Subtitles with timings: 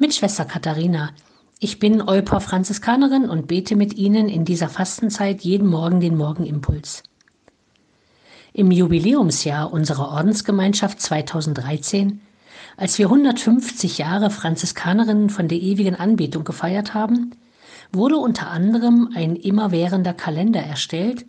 [0.00, 1.10] mit Schwester Katharina.
[1.58, 7.02] Ich bin Euper Franziskanerin und bete mit Ihnen in dieser Fastenzeit jeden Morgen den Morgenimpuls.
[8.54, 12.22] Im Jubiläumsjahr unserer Ordensgemeinschaft 2013,
[12.78, 17.32] als wir 150 Jahre Franziskanerinnen von der ewigen Anbetung gefeiert haben,
[17.92, 21.26] wurde unter anderem ein immerwährender Kalender erstellt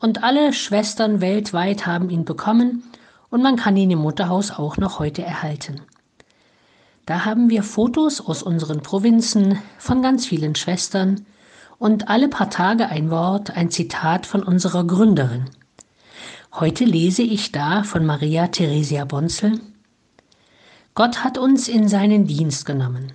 [0.00, 2.84] und alle Schwestern weltweit haben ihn bekommen
[3.28, 5.82] und man kann ihn im Mutterhaus auch noch heute erhalten.
[7.08, 11.24] Da haben wir Fotos aus unseren Provinzen von ganz vielen Schwestern
[11.78, 15.46] und alle paar Tage ein Wort, ein Zitat von unserer Gründerin.
[16.52, 19.58] Heute lese ich da von Maria Theresia Bonzel.
[20.94, 23.10] Gott hat uns in seinen Dienst genommen.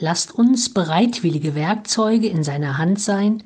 [0.00, 3.44] Lasst uns bereitwillige Werkzeuge in seiner Hand sein,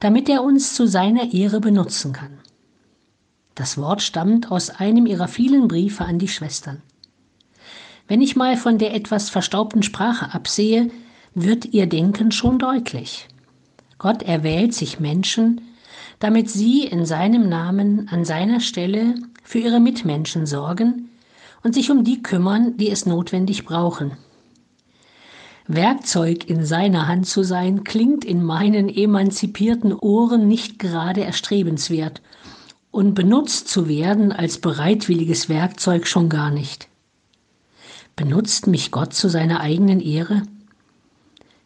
[0.00, 2.38] damit er uns zu seiner Ehre benutzen kann.
[3.54, 6.80] Das Wort stammt aus einem ihrer vielen Briefe an die Schwestern.
[8.08, 10.90] Wenn ich mal von der etwas verstaubten Sprache absehe,
[11.34, 13.28] wird ihr Denken schon deutlich.
[13.98, 15.60] Gott erwählt sich Menschen,
[16.18, 21.10] damit sie in seinem Namen an seiner Stelle für ihre Mitmenschen sorgen
[21.62, 24.12] und sich um die kümmern, die es notwendig brauchen.
[25.68, 32.22] Werkzeug in seiner Hand zu sein, klingt in meinen emanzipierten Ohren nicht gerade erstrebenswert,
[32.92, 36.88] und benutzt zu werden als bereitwilliges Werkzeug schon gar nicht.
[38.16, 40.42] Benutzt mich Gott zu seiner eigenen Ehre?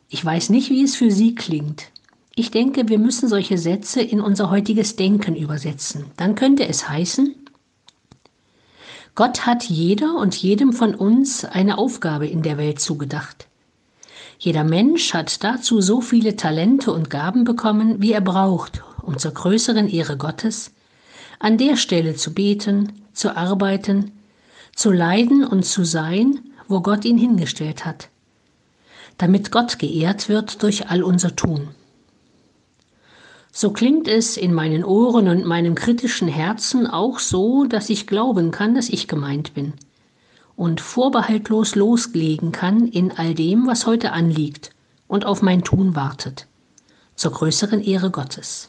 [0.08, 1.86] Ich weiß nicht, wie es für Sie klingt.
[2.34, 6.06] Ich denke, wir müssen solche Sätze in unser heutiges Denken übersetzen.
[6.16, 7.36] Dann könnte es heißen,
[9.14, 13.46] Gott hat jeder und jedem von uns eine Aufgabe in der Welt zugedacht.
[14.38, 19.32] Jeder Mensch hat dazu so viele Talente und Gaben bekommen, wie er braucht, um zur
[19.32, 20.72] größeren Ehre Gottes
[21.38, 24.10] an der Stelle zu beten, zu arbeiten,
[24.74, 28.08] zu leiden und zu sein, wo Gott ihn hingestellt hat,
[29.18, 31.68] damit Gott geehrt wird durch all unser Tun.
[33.52, 38.52] So klingt es in meinen Ohren und meinem kritischen Herzen auch so, dass ich glauben
[38.52, 39.74] kann, dass ich gemeint bin
[40.60, 44.72] und vorbehaltlos loslegen kann in all dem, was heute anliegt
[45.08, 46.46] und auf mein Tun wartet,
[47.16, 48.68] zur größeren Ehre Gottes.